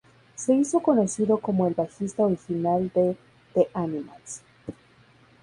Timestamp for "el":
1.67-1.75